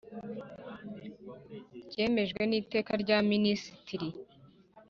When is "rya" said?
3.03-3.17